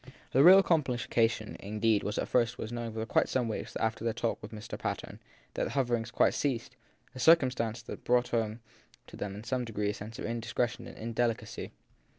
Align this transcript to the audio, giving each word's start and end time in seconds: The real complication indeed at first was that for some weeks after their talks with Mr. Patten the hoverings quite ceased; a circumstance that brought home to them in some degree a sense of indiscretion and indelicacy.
The 0.31 0.43
real 0.43 0.63
complication 0.63 1.57
indeed 1.59 2.03
at 2.03 2.27
first 2.27 2.57
was 2.57 2.71
that 2.71 2.91
for 3.11 3.27
some 3.27 3.47
weeks 3.47 3.75
after 3.75 4.03
their 4.03 4.13
talks 4.15 4.41
with 4.41 4.49
Mr. 4.51 4.75
Patten 4.75 5.19
the 5.53 5.69
hoverings 5.69 6.09
quite 6.09 6.33
ceased; 6.33 6.75
a 7.13 7.19
circumstance 7.19 7.83
that 7.83 8.03
brought 8.03 8.29
home 8.29 8.61
to 9.05 9.15
them 9.15 9.35
in 9.35 9.43
some 9.43 9.63
degree 9.63 9.91
a 9.91 9.93
sense 9.93 10.17
of 10.17 10.25
indiscretion 10.25 10.87
and 10.87 10.97
indelicacy. 10.97 11.71